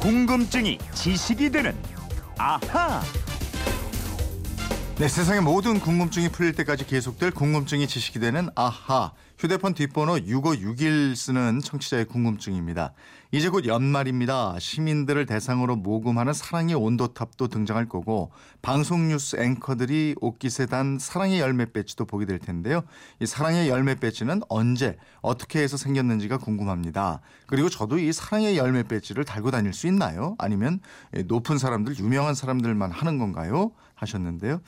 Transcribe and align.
궁금증이 0.00 0.78
지식이 0.94 1.50
되는 1.50 1.76
아하. 2.38 3.02
네, 5.00 5.08
세상의 5.08 5.40
모든 5.40 5.80
궁금증이 5.80 6.28
풀릴 6.28 6.52
때까지 6.52 6.86
계속될 6.86 7.30
궁금증이 7.30 7.88
지식이 7.88 8.20
되는 8.20 8.50
아하. 8.54 9.12
휴대폰 9.38 9.72
뒷번호 9.72 10.18
6561 10.26 11.16
쓰는 11.16 11.60
청취자의 11.60 12.04
궁금증입니다. 12.04 12.92
이제 13.32 13.48
곧 13.48 13.64
연말입니다. 13.64 14.58
시민들을 14.58 15.24
대상으로 15.24 15.76
모금하는 15.76 16.34
사랑의 16.34 16.74
온도탑도 16.74 17.48
등장할 17.48 17.88
거고 17.88 18.30
방송 18.60 19.08
뉴스 19.08 19.36
앵커들이 19.40 20.16
옷깃에 20.20 20.66
단 20.66 20.98
사랑의 21.00 21.40
열매 21.40 21.64
배지도 21.64 22.04
보게 22.04 22.26
될 22.26 22.38
텐데요. 22.38 22.82
이 23.20 23.24
사랑의 23.24 23.70
열매 23.70 23.94
배지는 23.94 24.42
언제 24.50 24.98
어떻게 25.22 25.62
해서 25.62 25.78
생겼는지가 25.78 26.36
궁금합니다. 26.36 27.22
그리고 27.46 27.70
저도 27.70 27.98
이 27.98 28.12
사랑의 28.12 28.58
열매 28.58 28.82
배지를 28.82 29.24
달고 29.24 29.50
다닐 29.50 29.72
수 29.72 29.86
있나요? 29.86 30.34
아니면 30.36 30.80
높은 31.24 31.56
사람들, 31.56 31.98
유명한 31.98 32.34
사람들만 32.34 32.90
하는 32.90 33.16
건가요? 33.16 33.72
하셨는데요. 34.00 34.60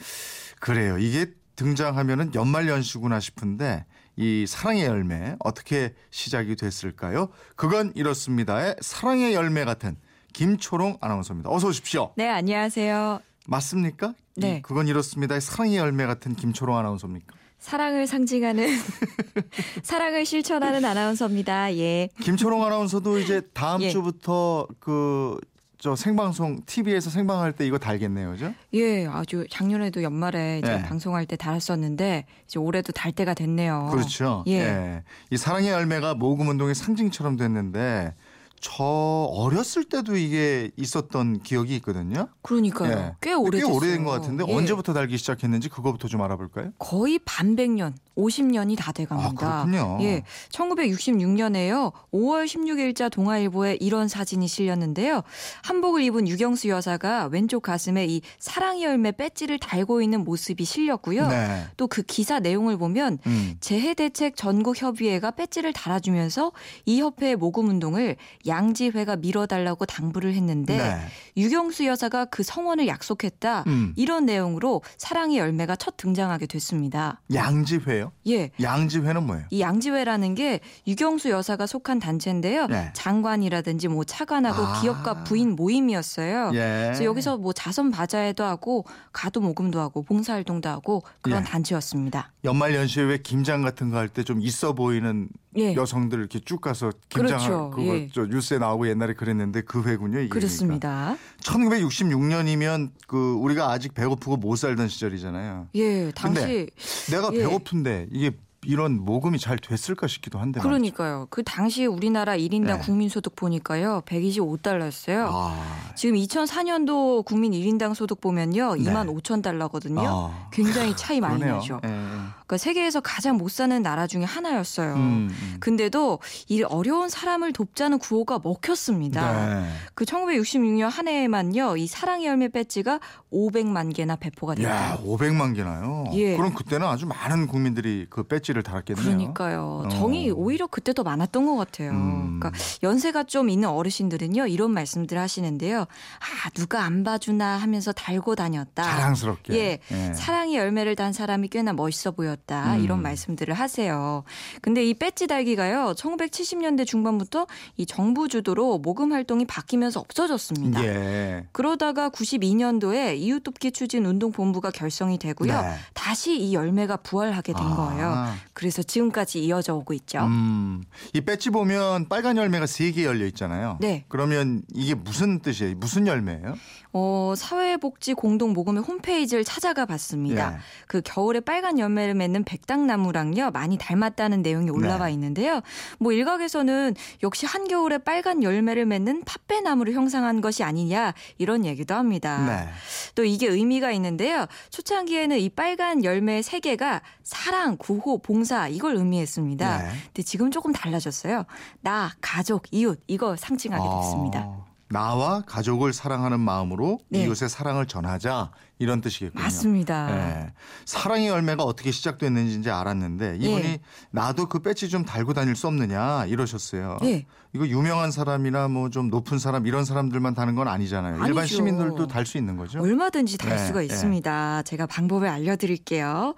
그래요. 0.60 0.98
이게 0.98 1.26
등장하면은 1.56 2.34
연말 2.34 2.68
연시구나 2.68 3.20
싶은데 3.20 3.84
이 4.16 4.46
사랑의 4.46 4.84
열매 4.84 5.36
어떻게 5.40 5.94
시작이 6.10 6.56
됐을까요? 6.56 7.28
그건 7.56 7.92
이렇습니다의 7.94 8.76
사랑의 8.80 9.34
열매 9.34 9.64
같은 9.64 9.96
김초롱 10.32 10.98
아나운서입니다. 11.00 11.50
어서 11.50 11.68
오십시오. 11.68 12.12
네, 12.16 12.28
안녕하세요. 12.28 13.20
맞습니까? 13.46 14.14
네. 14.36 14.56
이 14.58 14.62
그건 14.62 14.88
이렇습니다의 14.88 15.40
사랑의 15.40 15.76
열매 15.76 16.06
같은 16.06 16.34
김초롱 16.34 16.76
아나운서입니까? 16.76 17.34
사랑을 17.58 18.06
상징하는 18.08 18.66
사랑을 19.84 20.26
실천하는 20.26 20.84
아나운서입니다. 20.84 21.76
예. 21.76 22.08
김초롱 22.20 22.64
아나운서도 22.64 23.18
이제 23.20 23.40
다음 23.52 23.82
예. 23.82 23.90
주부터 23.90 24.66
그 24.80 25.38
저 25.82 25.96
생방송 25.96 26.60
TV에서 26.64 27.10
생방할 27.10 27.54
때 27.54 27.66
이거 27.66 27.76
달겠네요, 27.76 28.30
그죠? 28.30 28.54
예, 28.72 29.04
아주 29.04 29.44
작년에도 29.50 30.04
연말에 30.04 30.60
이제 30.60 30.76
네. 30.76 30.82
방송할 30.84 31.26
때 31.26 31.34
달았었는데 31.34 32.24
이제 32.44 32.60
올해도 32.60 32.92
달 32.92 33.10
때가 33.10 33.34
됐네요. 33.34 33.88
그렇죠. 33.90 34.44
예. 34.46 35.02
이 35.32 35.36
사랑의 35.36 35.70
열매가 35.70 36.14
모금 36.14 36.46
운동의 36.46 36.76
상징처럼 36.76 37.36
됐는데 37.36 38.14
저 38.60 38.84
어렸을 38.84 39.82
때도 39.82 40.16
이게 40.16 40.70
있었던 40.76 41.40
기억이 41.40 41.74
있거든요. 41.78 42.28
그러니까요. 42.42 42.96
예. 42.96 43.16
꽤 43.20 43.32
오래됐어요. 43.32 43.74
오래된 43.74 44.04
것 44.04 44.12
같은데 44.12 44.44
예. 44.46 44.54
언제부터 44.54 44.92
달기 44.92 45.18
시작했는지 45.18 45.68
그거부터 45.68 46.06
좀 46.06 46.22
알아볼까요? 46.22 46.70
거의 46.78 47.18
반백년, 47.24 47.96
50년이 48.16 48.76
다 48.76 48.92
돼갑니다. 48.92 49.46
아, 49.46 49.64
그렇군요. 49.64 49.98
예, 50.02 50.22
1966년에요. 50.50 51.92
5월 52.12 52.46
16일자 52.46 53.10
동아일보에 53.10 53.78
이런 53.80 54.08
사진이 54.08 54.48
실렸는데요. 54.48 55.22
한복을 55.62 56.02
입은 56.02 56.28
유경수 56.28 56.68
여사가 56.68 57.26
왼쪽 57.26 57.62
가슴에 57.62 58.06
이 58.06 58.20
사랑의 58.38 58.84
열매 58.84 59.12
배지를 59.12 59.58
달고 59.58 60.02
있는 60.02 60.24
모습이 60.24 60.64
실렸고요. 60.64 61.28
네. 61.28 61.66
또그 61.76 62.02
기사 62.02 62.40
내용을 62.40 62.76
보면 62.76 63.18
음. 63.26 63.54
재해 63.60 63.94
대책 63.94 64.36
전국 64.36 64.80
협의회가 64.80 65.30
배지를 65.30 65.72
달아주면서 65.72 66.52
이 66.86 67.00
협회의 67.00 67.36
모금 67.36 67.68
운동을 67.68 68.16
양지회가 68.46 69.16
밀어달라고 69.16 69.86
당부를 69.86 70.34
했는데 70.34 70.76
네. 70.76 70.98
유경수 71.36 71.86
여사가 71.86 72.26
그 72.26 72.42
성원을 72.42 72.86
약속했다. 72.86 73.64
음. 73.66 73.92
이런 73.96 74.26
내용으로 74.26 74.82
사랑의 74.98 75.38
열매가 75.38 75.76
첫 75.76 75.96
등장하게 75.96 76.46
됐습니다. 76.46 77.20
양지회 77.32 78.01
요? 78.02 78.12
예. 78.28 78.50
양지회는 78.60 79.24
뭐예요? 79.24 79.46
이 79.50 79.60
양지회라는 79.60 80.34
게 80.34 80.60
유경수 80.86 81.30
여사가 81.30 81.66
속한 81.66 81.98
단체인데요. 81.98 82.66
네. 82.66 82.90
장관이라든지 82.94 83.88
뭐 83.88 84.04
차관하고 84.04 84.62
아. 84.62 84.80
기업가 84.80 85.24
부인 85.24 85.56
모임이었어요. 85.56 86.50
예. 86.54 86.82
그래서 86.86 87.04
여기서 87.04 87.38
뭐 87.38 87.52
자선 87.52 87.90
바자회도 87.90 88.44
하고 88.44 88.84
가도 89.12 89.40
모금도 89.40 89.80
하고 89.80 90.02
봉사활동도 90.02 90.68
하고 90.68 91.02
그런 91.22 91.40
예. 91.40 91.44
단체였습니다. 91.44 92.32
연말 92.44 92.74
연시에 92.74 93.04
왜 93.04 93.18
김장 93.18 93.62
같은 93.62 93.90
거 93.90 93.96
할 93.98 94.08
때 94.08 94.22
좀 94.24 94.40
있어 94.42 94.72
보이는 94.74 95.28
예. 95.56 95.74
여성들 95.74 96.18
이렇게 96.18 96.40
쭉 96.40 96.60
가서 96.60 96.92
김장 97.08 97.38
그렇죠. 97.38 97.70
그거 97.70 97.94
예. 97.94 98.08
저 98.12 98.26
뉴스에 98.26 98.58
나오고 98.58 98.88
옛날에 98.88 99.14
그랬는데 99.14 99.62
그 99.62 99.82
회군요. 99.82 100.18
이게 100.20 100.28
그렇습니다. 100.28 101.16
1966년이면 101.42 102.90
그 103.06 103.34
우리가 103.34 103.70
아직 103.70 103.94
배고프고 103.94 104.36
못 104.36 104.56
살던 104.56 104.88
시절이잖아요. 104.88 105.68
예, 105.74 106.10
당시 106.12 106.68
내가 107.10 107.30
예. 107.32 107.38
배고픈데 107.38 108.08
이게 108.10 108.32
이런 108.64 109.04
모금이 109.04 109.40
잘 109.40 109.58
됐을까 109.58 110.06
싶기도 110.06 110.38
한데. 110.38 110.60
그러니까요. 110.60 111.26
그 111.30 111.42
당시 111.42 111.84
우리나라 111.84 112.36
1인당 112.36 112.64
네. 112.66 112.78
국민소득 112.78 113.34
보니까요. 113.34 114.02
125달러였어요. 114.06 115.26
아, 115.28 115.92
지금 115.96 116.14
2004년도 116.14 117.24
국민 117.24 117.52
1인당 117.52 117.94
소득 117.94 118.20
보면요. 118.20 118.76
네. 118.76 118.84
2만 118.84 119.12
5천 119.12 119.42
달러거든요. 119.42 120.02
아. 120.06 120.48
굉장히 120.52 120.94
차이 120.96 121.20
많이 121.20 121.40
그러네요. 121.40 121.56
나죠. 121.56 121.80
예, 121.84 121.88
예. 121.88 121.92
그러니까 121.92 122.56
세계에서 122.56 123.00
가장 123.00 123.36
못 123.36 123.50
사는 123.50 123.82
나라 123.82 124.06
중에 124.06 124.22
하나였어요. 124.22 124.94
음, 124.94 125.28
음. 125.30 125.56
근데도 125.58 126.20
이 126.48 126.62
어려운 126.62 127.08
사람을 127.08 127.52
돕자는 127.52 127.98
구호가 127.98 128.38
먹혔습니다. 128.44 129.62
네. 129.62 129.68
그 129.94 130.04
1966년 130.04 130.88
한 130.88 131.08
해에만요. 131.08 131.76
이 131.78 131.88
사랑의 131.88 132.28
열매 132.28 132.48
배지가 132.48 133.00
500만 133.32 133.92
개나 133.92 134.14
배포가 134.16 134.52
야, 134.62 134.96
됐대요. 134.96 135.08
500만 135.16 135.56
개나요? 135.56 136.04
예. 136.12 136.36
그럼 136.36 136.54
그때는 136.54 136.86
아주 136.86 137.06
많은 137.06 137.48
국민들이 137.48 138.06
그 138.08 138.22
배지 138.22 138.51
를 138.52 138.62
달았겠네요. 138.62 139.04
그러니까요. 139.04 139.82
어. 139.86 139.88
정이 139.88 140.30
오히려 140.30 140.66
그때 140.66 140.92
더 140.92 141.02
많았던 141.02 141.46
것 141.46 141.56
같아요. 141.56 141.90
음. 141.90 142.38
그러니까 142.38 142.52
연세가 142.82 143.24
좀 143.24 143.48
있는 143.48 143.68
어르신들은요. 143.68 144.46
이런 144.46 144.72
말씀들 144.72 145.18
하시는데요. 145.18 145.80
아, 145.80 146.50
누가 146.54 146.84
안 146.84 147.04
봐주나 147.04 147.56
하면서 147.56 147.92
달고 147.92 148.34
다녔다. 148.34 148.82
자랑스럽게. 148.82 149.54
예. 149.54 149.78
예. 149.90 150.12
사랑의 150.14 150.56
열매를 150.56 150.96
단 150.96 151.12
사람이 151.12 151.48
꽤나 151.48 151.72
멋있어 151.72 152.10
보였다. 152.10 152.74
음. 152.76 152.84
이런 152.84 153.02
말씀들을 153.02 153.54
하세요. 153.54 154.24
근데 154.60 154.84
이 154.84 154.94
배지 154.94 155.26
달기가요. 155.26 155.94
1970년대 155.96 156.86
중반부터 156.86 157.46
이 157.76 157.86
정부 157.86 158.28
주도로 158.28 158.78
모금 158.78 159.12
활동이 159.12 159.44
바뀌면서 159.46 160.00
없어졌습니다. 160.00 160.84
예. 160.84 161.46
그러다가 161.52 162.10
92년도에 162.10 163.16
이웃돕기 163.18 163.72
추진 163.72 164.04
운동 164.06 164.32
본부가 164.32 164.70
결성이 164.70 165.18
되고요. 165.18 165.52
네. 165.60 165.74
다시 165.94 166.36
이 166.38 166.54
열매가 166.54 166.98
부활하게 166.98 167.52
된 167.52 167.62
아. 167.64 167.76
거예요. 167.76 168.26
그래서 168.52 168.82
지금까지 168.82 169.42
이어져 169.44 169.74
오고 169.74 169.94
있죠. 169.94 170.20
음, 170.20 170.82
이 171.12 171.20
배지 171.20 171.50
보면 171.50 172.08
빨간 172.08 172.36
열매가 172.36 172.66
세 172.66 172.92
개 172.92 173.04
열려 173.04 173.24
있잖아요. 173.26 173.78
네. 173.80 174.04
그러면 174.08 174.62
이게 174.74 174.94
무슨 174.94 175.40
뜻이에요? 175.40 175.76
무슨 175.76 176.06
열매예요? 176.06 176.54
어, 176.94 177.32
사회복지 177.34 178.12
공동 178.12 178.52
모금의 178.52 178.82
홈페이지를 178.82 179.44
찾아가 179.44 179.86
봤습니다. 179.86 180.54
예. 180.54 180.58
그 180.86 181.00
겨울에 181.02 181.40
빨간 181.40 181.78
열매를 181.78 182.12
맺는 182.14 182.44
백당나무랑요 182.44 183.50
많이 183.50 183.78
닮았다는 183.78 184.42
내용이 184.42 184.68
올라와 184.68 185.06
네. 185.06 185.12
있는데요. 185.14 185.62
뭐 185.98 186.12
일각에서는 186.12 186.94
역시 187.22 187.46
한겨울에 187.46 187.96
빨간 187.98 188.42
열매를 188.42 188.84
맺는 188.84 189.22
팥배나무를 189.24 189.94
형상한 189.94 190.42
것이 190.42 190.64
아니냐 190.64 191.14
이런 191.38 191.64
얘기도 191.64 191.94
합니다. 191.94 192.44
네. 192.44 192.68
또 193.14 193.24
이게 193.24 193.46
의미가 193.46 193.92
있는데요. 193.92 194.46
초창기에는 194.70 195.38
이 195.38 195.48
빨간 195.48 196.04
열매 196.04 196.42
세 196.42 196.60
개가 196.60 197.02
사랑, 197.22 197.76
구호, 197.76 198.18
봉사 198.18 198.68
이걸 198.68 198.96
의미했습니다. 198.96 199.78
네. 199.78 199.90
근데 200.06 200.22
지금 200.22 200.50
조금 200.50 200.72
달라졌어요. 200.72 201.44
나, 201.80 202.12
가족, 202.20 202.64
이웃 202.70 203.02
이거 203.06 203.36
상징하게 203.36 203.82
됐습니다. 203.82 204.40
아, 204.40 204.72
나와 204.92 205.40
가족을 205.46 205.94
사랑하는 205.94 206.38
마음으로 206.38 206.98
네. 207.08 207.24
이웃의 207.24 207.48
사랑을 207.48 207.86
전하자 207.86 208.50
이런 208.78 209.00
뜻이겠군요. 209.00 209.42
맞습니다. 209.42 210.10
예. 210.10 210.52
사랑의 210.84 211.28
열매가 211.28 211.62
어떻게 211.62 211.90
시작됐는지 211.90 212.58
이제 212.58 212.70
알았는데 212.70 213.36
이분이 213.36 213.64
예. 213.64 213.80
나도 214.10 214.50
그 214.50 214.58
배지 214.58 214.90
좀 214.90 215.04
달고 215.04 215.32
다닐 215.32 215.56
수 215.56 215.66
없느냐 215.66 216.26
이러셨어요. 216.26 216.98
예. 217.04 217.24
이거 217.54 217.66
유명한 217.68 218.10
사람이나 218.10 218.68
뭐 218.68 218.88
좀 218.92 219.08
높은 219.08 219.38
사람 219.38 219.66
이런 219.66 219.84
사람들만 219.84 220.34
다는 220.34 220.54
건 220.54 220.68
아니잖아요. 220.68 221.16
일반 221.26 221.38
아니죠. 221.40 221.56
시민들도 221.56 222.06
달 222.06 222.26
수 222.26 222.38
있는 222.38 222.56
거죠. 222.56 222.80
얼마든지 222.80 223.38
달 223.38 223.56
네, 223.56 223.66
수가 223.66 223.80
네. 223.80 223.86
있습니다. 223.86 224.62
제가 224.62 224.86
방법을 224.86 225.28
알려드릴게요. 225.28 226.34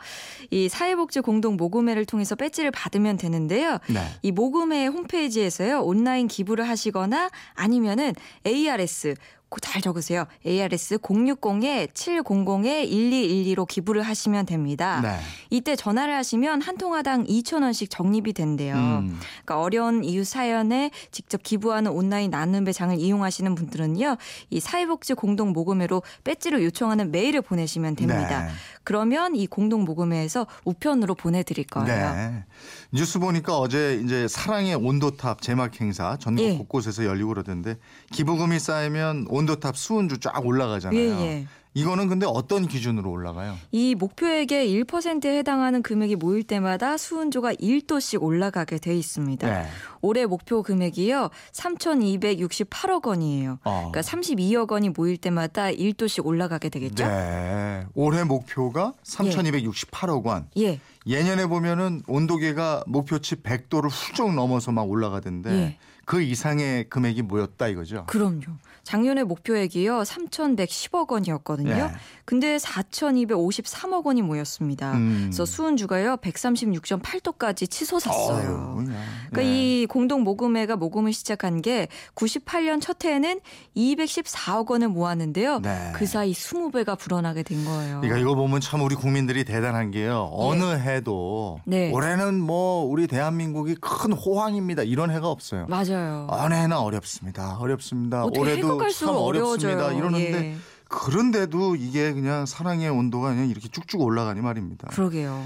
이 0.50 0.68
사회복지 0.68 1.20
공동 1.20 1.56
모금회를 1.56 2.04
통해서 2.04 2.34
배지를 2.34 2.70
받으면 2.70 3.16
되는데요. 3.16 3.78
네. 3.88 4.00
이 4.22 4.32
모금회 4.32 4.86
홈페이지에서요 4.86 5.80
온라인 5.82 6.26
기부를 6.28 6.68
하시거나 6.68 7.30
아니면은 7.54 8.12
ARS 8.46 9.14
그 9.14 9.20
잘 9.60 9.82
적으세요. 9.82 10.26
ARS 10.46 10.98
060에 10.98 11.88
700에 11.92 12.90
1212로 12.90 13.66
기부를 13.66 14.02
하시면 14.02 14.46
됩니다. 14.46 15.00
네. 15.02 15.18
이때 15.50 15.76
전화를 15.76 16.14
하시면 16.14 16.62
한 16.62 16.76
통화당 16.76 17.24
2,000원씩 17.24 17.90
적립이 17.90 18.32
된대요. 18.32 18.74
음. 18.74 19.18
그러니까 19.44 19.60
어려운 19.60 20.04
이웃 20.04 20.24
사연에 20.24 20.90
직접 21.10 21.42
기부하는 21.42 21.90
온라인 21.90 22.30
나눔 22.30 22.64
배장을 22.64 22.96
이용하시는 22.98 23.54
분들은요. 23.54 24.16
이 24.50 24.60
사회복지 24.60 25.14
공동 25.14 25.52
모금회로 25.52 26.02
배지를 26.24 26.62
요청하는 26.64 27.10
메일을 27.10 27.42
보내시면 27.42 27.96
됩니다. 27.96 28.44
네. 28.46 28.52
그러면 28.84 29.34
이 29.34 29.46
공동 29.46 29.84
모금회에서 29.84 30.46
우편으로 30.64 31.14
보내드릴 31.14 31.66
거예요. 31.66 32.14
네. 32.14 32.44
뉴스 32.92 33.18
보니까 33.18 33.58
어제 33.58 34.00
이제 34.04 34.28
사랑의 34.28 34.74
온도탑 34.76 35.42
제막 35.42 35.80
행사 35.80 36.16
전국 36.18 36.42
예. 36.44 36.56
곳곳에서 36.56 37.04
열리고 37.04 37.30
그러던데 37.30 37.76
기부금이 38.12 38.58
쌓이면 38.58 39.26
온도탑 39.28 39.76
수은주 39.76 40.20
쫙 40.20 40.44
올라가잖아요. 40.44 41.00
예, 41.00 41.20
예. 41.20 41.46
이거는 41.74 42.08
근데 42.08 42.24
어떤 42.24 42.68
기준으로 42.68 43.10
올라가요? 43.10 43.56
이 43.72 43.96
목표액의 43.96 44.84
1%에 44.84 45.38
해당하는 45.38 45.82
금액이 45.82 46.16
모일 46.16 46.44
때마다 46.44 46.96
수은조가 46.96 47.54
1도씩 47.54 48.22
올라가게 48.22 48.78
돼 48.78 48.96
있습니다. 48.96 49.48
네. 49.48 49.68
올해 50.00 50.24
목표 50.24 50.62
금액이요. 50.62 51.30
3,268억 51.52 53.06
원이에요. 53.06 53.58
어. 53.64 53.90
그러니까 53.90 54.00
32억 54.00 54.70
원이 54.70 54.90
모일 54.90 55.16
때마다 55.16 55.66
1도씩 55.66 56.24
올라가게 56.24 56.68
되겠죠? 56.68 57.06
네. 57.06 57.84
올해 57.94 58.22
목표가 58.22 58.94
3,268억 59.02 60.24
원. 60.24 60.46
예. 60.58 60.78
예년에 61.06 61.46
보면은 61.46 62.02
온도계가 62.06 62.84
목표치 62.86 63.36
100도를 63.36 63.90
훌쩍 63.90 64.32
넘어서 64.34 64.72
막 64.72 64.88
올라가던데 64.88 65.50
예. 65.50 65.76
그 66.06 66.22
이상의 66.22 66.88
금액이 66.88 67.22
뭐였다 67.22 67.68
이거죠. 67.68 68.04
그럼요. 68.06 68.42
작년에 68.84 69.24
목표액이요. 69.24 70.02
3,110억 70.02 71.10
원이었거든요. 71.10 71.70
예. 71.70 71.90
근데 72.26 72.56
4,253억 72.58 74.04
원이 74.04 74.22
모였습니다. 74.22 74.92
음. 74.92 75.20
그래서 75.24 75.44
수은 75.46 75.76
주가요. 75.76 76.16
136.8도까지 76.18 77.68
치솟았어요. 77.70 78.76
어휴. 78.76 78.84
그러니까 79.30 79.42
예. 79.42 79.46
이 79.82 79.86
공동 79.86 80.22
모금회가 80.22 80.76
모금을 80.76 81.12
시작한 81.12 81.62
게 81.62 81.88
98년 82.14 82.80
첫 82.80 83.02
해에는 83.04 83.40
214억 83.76 84.70
원을 84.70 84.88
모았는데요. 84.88 85.60
네. 85.60 85.92
그 85.94 86.06
사이 86.06 86.32
20배가 86.32 86.98
불어나게 86.98 87.42
된 87.42 87.64
거예요. 87.64 88.00
그러니까 88.00 88.18
이거 88.18 88.34
보면 88.34 88.60
참 88.60 88.82
우리 88.82 88.94
국민들이 88.94 89.44
대단한 89.44 89.90
게요. 89.90 90.28
어느 90.32 90.62
해도 90.64 91.60
네. 91.64 91.90
올해는 91.90 92.38
뭐 92.40 92.84
우리 92.84 93.06
대한민국이 93.06 93.76
큰 93.76 94.12
호황입니다. 94.12 94.82
이런 94.82 95.10
해가 95.10 95.28
없어요. 95.28 95.66
맞아요. 95.68 95.93
어느 96.28 96.54
해나 96.54 96.80
어렵습니다. 96.80 97.56
어렵습니다. 97.58 98.24
올해도 98.24 98.68
참 98.90 99.16
어렵습니다. 99.16 99.20
어려워져요. 99.20 99.98
이러는데 99.98 100.44
예. 100.44 100.56
그런데도 100.88 101.76
이게 101.76 102.12
그냥 102.12 102.46
사랑의 102.46 102.88
온도가 102.88 103.30
그냥 103.30 103.48
이렇게 103.48 103.68
쭉쭉 103.68 104.00
올라가니 104.00 104.40
말입니다. 104.40 104.88
그러게요. 104.88 105.44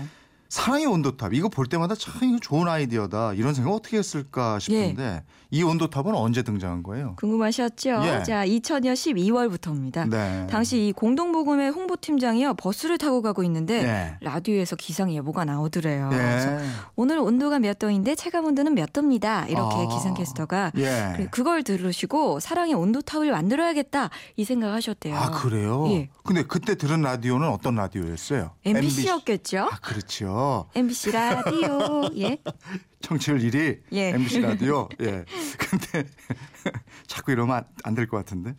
사랑의 0.49 0.87
온도탑 0.87 1.35
이거 1.35 1.49
볼 1.51 1.67
때마다 1.67 1.95
참 1.95 2.15
이거 2.23 2.39
좋은 2.41 2.69
아이디어다 2.69 3.35
이런 3.35 3.53
생각 3.53 3.71
어떻게 3.73 3.99
했을까 3.99 4.59
싶은데 4.59 5.03
예. 5.03 5.23
이 5.51 5.63
온도탑은 5.63 6.15
언제 6.15 6.43
등장한 6.43 6.83
거예요? 6.83 7.17
궁금하셨죠? 7.19 7.91
예. 8.05 8.23
자, 8.23 8.47
2000년 8.47 8.93
12월부터입니다. 8.95 10.09
네. 10.09 10.47
당시 10.49 10.89
이 10.89 10.93
공동모금회 10.93 11.69
홍보팀장이요 11.69 12.55
버스를 12.55 12.97
타고 12.99 13.21
가고 13.23 13.43
있는데 13.45 13.83
예. 13.83 14.17
라디오에서 14.21 14.77
기상 14.77 15.13
예보가 15.13 15.45
나오더래요. 15.45 16.09
그래서 16.11 16.53
예. 16.53 16.59
오늘 16.97 17.19
온도가 17.19 17.59
몇 17.59 17.79
도인데 17.79 18.15
체감 18.15 18.47
온도는 18.47 18.75
몇 18.75 18.93
도입니다. 18.93 19.47
이렇게 19.49 19.77
아. 19.77 19.87
기상캐스터가 19.89 20.73
예. 20.79 21.15
그- 21.17 21.29
그걸 21.31 21.63
들으시고 21.63 22.41
사랑의 22.41 22.75
온도탑을 22.75 23.31
만들어야겠다 23.31 24.11
이 24.37 24.45
생각하셨대요. 24.45 25.15
아 25.15 25.31
그래요? 25.31 25.87
예. 25.91 26.09
근데 26.25 26.43
그때 26.43 26.75
들은 26.75 27.03
라디오는 27.03 27.47
어떤 27.49 27.75
라디오였어요? 27.77 28.51
MBC였겠죠? 28.65 29.61
아 29.71 29.77
그렇죠. 29.83 30.38
MBC 30.75 31.11
라디오. 31.13 32.11
예. 32.17 32.39
청취율 33.01 33.39
1위 33.39 33.79
예. 33.93 34.09
MBC 34.11 34.41
라디오. 34.41 34.89
예. 35.01 35.25
근데 35.59 36.05
자꾸 37.07 37.33
이러면 37.33 37.65
안 37.85 37.95
될 37.95 38.07
것 38.09 38.17
같은데. 38.19 38.55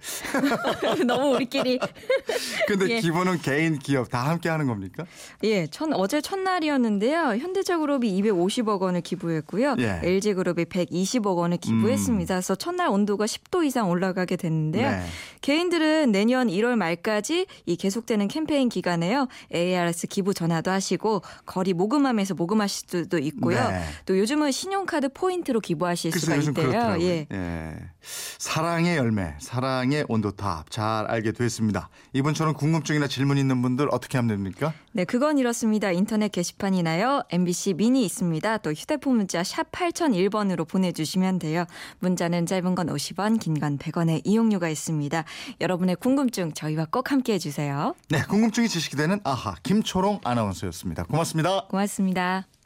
너무 1.05 1.35
우리끼리 1.35 1.79
근데 2.67 2.89
예. 2.89 2.99
기본은 3.01 3.39
개인 3.41 3.77
기업 3.79 4.09
다 4.09 4.27
함께 4.29 4.47
하는 4.49 4.65
겁니까? 4.67 5.05
예, 5.43 5.67
첫, 5.67 5.89
어제 5.93 6.21
첫날이었는데요. 6.21 7.35
현대차그룹이 7.37 8.09
250억 8.21 8.79
원을 8.81 9.01
기부했고요. 9.01 9.75
예. 9.79 9.99
LG그룹이 10.03 10.65
120억 10.65 11.35
원을 11.37 11.57
기부했습니다. 11.57 12.35
그래서 12.35 12.55
첫날 12.55 12.87
온도가 12.89 13.25
10도 13.25 13.65
이상 13.65 13.89
올라가게 13.89 14.35
됐는데요. 14.35 14.89
네. 14.89 15.01
개인들은 15.41 16.11
내년 16.11 16.47
1월 16.47 16.75
말까지 16.75 17.45
이 17.65 17.75
계속되는 17.75 18.27
캠페인 18.29 18.69
기간에요. 18.69 19.27
ARS 19.53 20.07
기부 20.07 20.33
전화도 20.33 20.71
하시고 20.71 21.21
거리 21.45 21.73
모금함에서 21.73 22.35
모금하실 22.35 22.87
수도 22.89 23.17
있고요. 23.19 23.67
네. 23.69 23.81
또 24.05 24.17
요즘 24.17 24.28
은 24.31 24.51
신용카드 24.51 25.09
포인트로 25.13 25.59
기부하실 25.59 26.11
글쎄 26.11 26.41
수가 26.41 26.61
있대요. 26.61 26.97
예. 27.01 27.27
예. 27.31 27.75
사랑의 28.37 28.97
열매, 28.97 29.35
사랑의 29.39 30.05
온도탑 30.07 30.71
잘 30.71 31.05
알게 31.05 31.31
됐습니다. 31.33 31.89
이분처럼 32.13 32.53
궁금증이나 32.53 33.07
질문 33.07 33.37
있는 33.37 33.61
분들 33.61 33.87
어떻게 33.91 34.17
하면 34.17 34.29
됩니까? 34.29 34.73
네, 34.93 35.03
그건 35.05 35.37
이렇습니다. 35.37 35.91
인터넷 35.91 36.31
게시판이나요. 36.31 37.23
MBC 37.29 37.73
미니 37.75 38.05
있습니다. 38.05 38.57
또 38.59 38.71
휴대폰 38.71 39.17
문자 39.17 39.43
샵 39.43 39.71
8001번으로 39.71 40.67
보내주시면 40.67 41.39
돼요. 41.39 41.65
문자는 41.99 42.45
짧은 42.45 42.75
건 42.75 42.87
50원, 42.87 43.39
긴 43.39 43.59
건 43.59 43.77
100원의 43.77 44.21
이용료가 44.23 44.69
있습니다. 44.69 45.23
여러분의 45.61 45.95
궁금증 45.97 46.53
저희와 46.53 46.87
꼭 46.91 47.11
함께 47.11 47.33
해 47.33 47.39
주세요. 47.39 47.93
네, 48.09 48.23
궁금증이 48.23 48.69
지식이 48.69 48.95
되는 48.95 49.19
아하 49.23 49.55
김초롱 49.63 50.21
아나운서였습니다. 50.23 51.03
고맙습니다. 51.03 51.65
고맙습니다. 51.69 52.49